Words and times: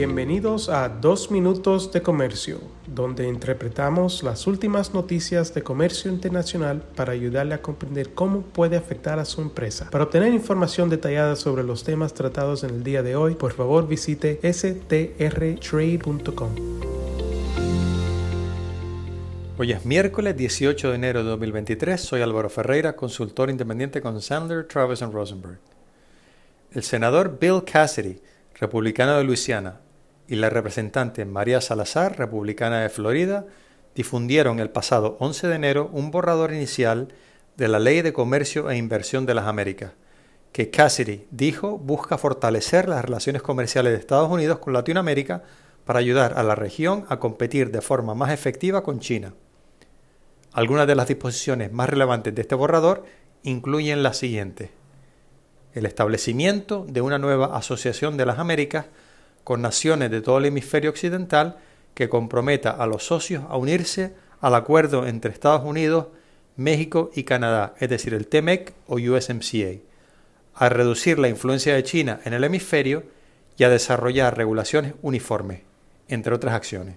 Bienvenidos 0.00 0.70
a 0.70 0.88
Dos 0.88 1.30
Minutos 1.30 1.92
de 1.92 2.00
Comercio, 2.00 2.58
donde 2.86 3.28
interpretamos 3.28 4.22
las 4.22 4.46
últimas 4.46 4.94
noticias 4.94 5.52
de 5.52 5.62
comercio 5.62 6.10
internacional 6.10 6.82
para 6.96 7.12
ayudarle 7.12 7.52
a 7.52 7.60
comprender 7.60 8.14
cómo 8.14 8.40
puede 8.40 8.78
afectar 8.78 9.18
a 9.18 9.26
su 9.26 9.42
empresa. 9.42 9.90
Para 9.90 10.04
obtener 10.04 10.32
información 10.32 10.88
detallada 10.88 11.36
sobre 11.36 11.64
los 11.64 11.84
temas 11.84 12.14
tratados 12.14 12.64
en 12.64 12.70
el 12.70 12.82
día 12.82 13.02
de 13.02 13.14
hoy, 13.14 13.34
por 13.34 13.52
favor 13.52 13.86
visite 13.86 14.40
strtrade.com. 14.42 15.10
Hoy 19.58 19.72
es 19.72 19.84
miércoles 19.84 20.34
18 20.34 20.88
de 20.88 20.94
enero 20.94 21.22
de 21.22 21.28
2023. 21.28 22.00
Soy 22.00 22.22
Álvaro 22.22 22.48
Ferreira, 22.48 22.96
consultor 22.96 23.50
independiente 23.50 24.00
con 24.00 24.22
Sandler, 24.22 24.66
Travis 24.66 25.02
Rosenberg. 25.02 25.58
El 26.72 26.84
senador 26.84 27.38
Bill 27.38 27.62
Cassidy, 27.70 28.18
republicano 28.58 29.18
de 29.18 29.24
Luisiana, 29.24 29.78
y 30.30 30.36
la 30.36 30.48
representante 30.48 31.24
María 31.24 31.60
Salazar, 31.60 32.16
republicana 32.16 32.82
de 32.82 32.88
Florida, 32.88 33.46
difundieron 33.96 34.60
el 34.60 34.70
pasado 34.70 35.16
11 35.18 35.48
de 35.48 35.54
enero 35.56 35.90
un 35.92 36.12
borrador 36.12 36.52
inicial 36.52 37.08
de 37.56 37.66
la 37.66 37.80
Ley 37.80 38.00
de 38.00 38.12
Comercio 38.12 38.70
e 38.70 38.76
Inversión 38.76 39.26
de 39.26 39.34
las 39.34 39.48
Américas, 39.48 39.90
que 40.52 40.70
Cassidy 40.70 41.26
dijo 41.32 41.78
busca 41.78 42.16
fortalecer 42.16 42.88
las 42.88 43.04
relaciones 43.04 43.42
comerciales 43.42 43.92
de 43.92 43.98
Estados 43.98 44.30
Unidos 44.30 44.60
con 44.60 44.72
Latinoamérica 44.72 45.42
para 45.84 45.98
ayudar 45.98 46.34
a 46.38 46.44
la 46.44 46.54
región 46.54 47.06
a 47.08 47.18
competir 47.18 47.72
de 47.72 47.80
forma 47.80 48.14
más 48.14 48.30
efectiva 48.30 48.84
con 48.84 49.00
China. 49.00 49.34
Algunas 50.52 50.86
de 50.86 50.94
las 50.94 51.08
disposiciones 51.08 51.72
más 51.72 51.90
relevantes 51.90 52.32
de 52.36 52.42
este 52.42 52.54
borrador 52.54 53.04
incluyen 53.42 54.04
las 54.04 54.18
siguientes. 54.18 54.70
El 55.74 55.86
establecimiento 55.86 56.86
de 56.88 57.00
una 57.00 57.18
nueva 57.18 57.56
Asociación 57.56 58.16
de 58.16 58.26
las 58.26 58.38
Américas 58.38 58.86
con 59.44 59.62
naciones 59.62 60.10
de 60.10 60.20
todo 60.20 60.38
el 60.38 60.46
hemisferio 60.46 60.90
occidental 60.90 61.58
que 61.94 62.08
comprometa 62.08 62.70
a 62.70 62.86
los 62.86 63.04
socios 63.06 63.44
a 63.48 63.56
unirse 63.56 64.14
al 64.40 64.54
acuerdo 64.54 65.06
entre 65.06 65.32
Estados 65.32 65.64
Unidos, 65.64 66.06
México 66.56 67.10
y 67.14 67.24
Canadá, 67.24 67.74
es 67.78 67.88
decir, 67.88 68.14
el 68.14 68.26
TEMEC 68.26 68.74
o 68.86 68.96
USMCA, 68.96 69.80
a 70.54 70.68
reducir 70.68 71.18
la 71.18 71.28
influencia 71.28 71.74
de 71.74 71.82
China 71.82 72.20
en 72.24 72.32
el 72.32 72.44
hemisferio 72.44 73.04
y 73.56 73.64
a 73.64 73.68
desarrollar 73.68 74.36
regulaciones 74.36 74.94
uniformes, 75.02 75.62
entre 76.08 76.34
otras 76.34 76.54
acciones 76.54 76.96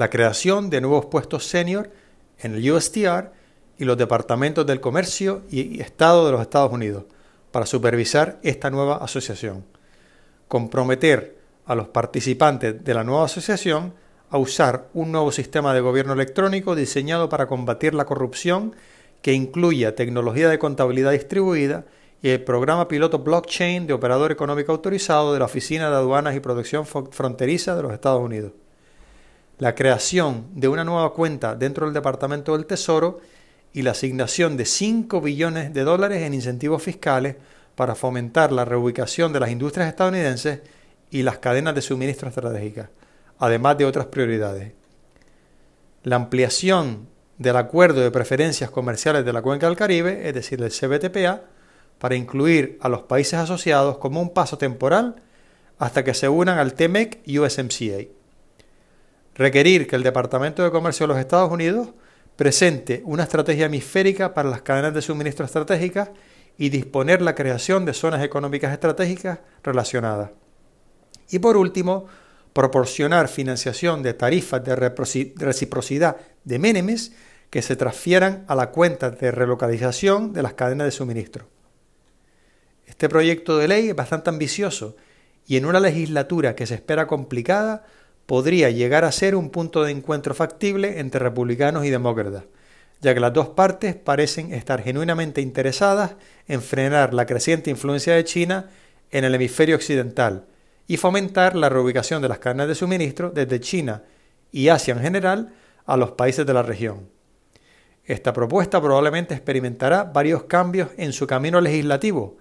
la 0.00 0.08
creación 0.08 0.70
de 0.70 0.80
nuevos 0.80 1.04
puestos 1.04 1.46
senior 1.46 1.90
en 2.38 2.54
el 2.54 2.72
USTR 2.72 3.32
y 3.76 3.84
los 3.84 3.98
departamentos 3.98 4.64
del 4.64 4.80
comercio 4.80 5.42
y 5.50 5.78
Estado 5.82 6.24
de 6.24 6.32
los 6.32 6.40
Estados 6.40 6.72
Unidos 6.72 7.04
para 7.50 7.66
supervisar 7.66 8.38
esta 8.42 8.70
nueva 8.70 8.96
asociación. 8.96 9.62
Comprometer 10.50 11.38
a 11.64 11.76
los 11.76 11.86
participantes 11.90 12.82
de 12.82 12.92
la 12.92 13.04
nueva 13.04 13.26
asociación 13.26 13.94
a 14.30 14.36
usar 14.36 14.88
un 14.94 15.12
nuevo 15.12 15.30
sistema 15.30 15.72
de 15.72 15.80
gobierno 15.80 16.12
electrónico 16.12 16.74
diseñado 16.74 17.28
para 17.28 17.46
combatir 17.46 17.94
la 17.94 18.04
corrupción 18.04 18.74
que 19.22 19.32
incluya 19.32 19.94
tecnología 19.94 20.48
de 20.48 20.58
contabilidad 20.58 21.12
distribuida 21.12 21.84
y 22.20 22.30
el 22.30 22.42
programa 22.42 22.88
piloto 22.88 23.20
blockchain 23.20 23.86
de 23.86 23.92
operador 23.92 24.32
económico 24.32 24.72
autorizado 24.72 25.32
de 25.32 25.38
la 25.38 25.44
Oficina 25.44 25.88
de 25.88 25.94
Aduanas 25.94 26.34
y 26.34 26.40
Protección 26.40 26.84
Fronteriza 26.84 27.76
de 27.76 27.82
los 27.84 27.92
Estados 27.92 28.20
Unidos. 28.20 28.50
La 29.58 29.76
creación 29.76 30.46
de 30.52 30.66
una 30.66 30.82
nueva 30.82 31.12
cuenta 31.12 31.54
dentro 31.54 31.86
del 31.86 31.94
Departamento 31.94 32.56
del 32.56 32.66
Tesoro 32.66 33.20
y 33.72 33.82
la 33.82 33.92
asignación 33.92 34.56
de 34.56 34.64
5 34.64 35.20
billones 35.20 35.72
de 35.72 35.84
dólares 35.84 36.22
en 36.22 36.34
incentivos 36.34 36.82
fiscales 36.82 37.36
para 37.74 37.94
fomentar 37.94 38.52
la 38.52 38.64
reubicación 38.64 39.32
de 39.32 39.40
las 39.40 39.50
industrias 39.50 39.88
estadounidenses 39.88 40.60
y 41.10 41.22
las 41.22 41.38
cadenas 41.38 41.74
de 41.74 41.82
suministro 41.82 42.28
estratégicas, 42.28 42.88
además 43.38 43.78
de 43.78 43.86
otras 43.86 44.06
prioridades. 44.06 44.72
La 46.02 46.16
ampliación 46.16 47.08
del 47.38 47.56
acuerdo 47.56 48.00
de 48.00 48.10
preferencias 48.10 48.70
comerciales 48.70 49.24
de 49.24 49.32
la 49.32 49.42
Cuenca 49.42 49.66
del 49.66 49.76
Caribe, 49.76 50.28
es 50.28 50.34
decir, 50.34 50.62
el 50.62 50.70
CBTPA, 50.70 51.42
para 51.98 52.14
incluir 52.14 52.78
a 52.80 52.88
los 52.88 53.02
países 53.02 53.34
asociados 53.34 53.98
como 53.98 54.20
un 54.20 54.32
paso 54.32 54.56
temporal 54.58 55.16
hasta 55.78 56.04
que 56.04 56.14
se 56.14 56.28
unan 56.28 56.58
al 56.58 56.74
TEMEC 56.74 57.20
y 57.24 57.38
USMCA 57.38 58.20
requerir 59.40 59.86
que 59.86 59.96
el 59.96 60.02
Departamento 60.02 60.62
de 60.62 60.70
Comercio 60.70 61.04
de 61.04 61.14
los 61.14 61.18
Estados 61.18 61.50
Unidos 61.50 61.88
presente 62.36 63.02
una 63.06 63.22
estrategia 63.22 63.66
hemisférica 63.66 64.34
para 64.34 64.50
las 64.50 64.60
cadenas 64.60 64.92
de 64.92 65.00
suministro 65.00 65.46
estratégicas 65.46 66.10
y 66.58 66.68
disponer 66.68 67.22
la 67.22 67.34
creación 67.34 67.84
de 67.84 67.94
zonas 67.94 68.22
económicas 68.22 68.72
estratégicas 68.72 69.38
relacionadas. 69.62 70.30
Y 71.30 71.38
por 71.38 71.56
último, 71.56 72.06
proporcionar 72.52 73.28
financiación 73.28 74.02
de 74.02 74.14
tarifas 74.14 74.64
de 74.64 74.74
reciprocidad 74.76 76.16
de 76.44 76.58
Menemes 76.58 77.12
que 77.50 77.62
se 77.62 77.76
transfieran 77.76 78.44
a 78.48 78.54
la 78.54 78.70
cuenta 78.70 79.10
de 79.10 79.30
relocalización 79.30 80.32
de 80.32 80.42
las 80.42 80.54
cadenas 80.54 80.86
de 80.86 80.92
suministro. 80.92 81.46
Este 82.86 83.08
proyecto 83.08 83.58
de 83.58 83.68
ley 83.68 83.88
es 83.88 83.96
bastante 83.96 84.30
ambicioso 84.30 84.96
y 85.46 85.56
en 85.56 85.66
una 85.66 85.80
legislatura 85.80 86.54
que 86.54 86.66
se 86.66 86.74
espera 86.74 87.06
complicada 87.06 87.84
podría 88.26 88.70
llegar 88.70 89.04
a 89.04 89.12
ser 89.12 89.34
un 89.34 89.50
punto 89.50 89.82
de 89.82 89.90
encuentro 89.90 90.34
factible 90.34 91.00
entre 91.00 91.20
republicanos 91.20 91.84
y 91.84 91.90
demócratas, 91.90 92.44
ya 93.00 93.14
que 93.14 93.20
las 93.20 93.32
dos 93.32 93.48
partes 93.48 93.94
parecen 93.94 94.52
estar 94.52 94.82
genuinamente 94.82 95.40
interesadas 95.40 96.16
en 96.48 96.62
frenar 96.62 97.14
la 97.14 97.26
creciente 97.26 97.70
influencia 97.70 98.14
de 98.14 98.24
China 98.24 98.70
en 99.10 99.24
el 99.24 99.34
hemisferio 99.34 99.76
occidental 99.76 100.46
y 100.86 100.96
fomentar 100.96 101.56
la 101.56 101.68
reubicación 101.68 102.20
de 102.20 102.28
las 102.28 102.38
cadenas 102.38 102.68
de 102.68 102.74
suministro 102.74 103.30
desde 103.30 103.60
China 103.60 104.02
y 104.52 104.68
Asia 104.68 104.92
en 104.94 105.00
general 105.00 105.52
a 105.86 105.96
los 105.96 106.12
países 106.12 106.44
de 106.44 106.52
la 106.52 106.62
región. 106.62 107.08
Esta 108.04 108.32
propuesta 108.32 108.80
probablemente 108.80 109.34
experimentará 109.34 110.04
varios 110.04 110.44
cambios 110.44 110.88
en 110.96 111.12
su 111.12 111.26
camino 111.26 111.60
legislativo, 111.60 112.38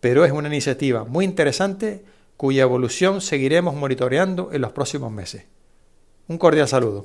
pero 0.00 0.24
es 0.24 0.32
una 0.32 0.48
iniciativa 0.48 1.04
muy 1.04 1.24
interesante 1.24 2.02
cuya 2.36 2.62
evolución 2.62 3.20
seguiremos 3.20 3.74
monitoreando 3.74 4.50
en 4.52 4.62
los 4.62 4.72
próximos 4.72 5.12
meses. 5.12 5.44
Un 6.26 6.38
cordial 6.38 6.68
saludo. 6.68 7.04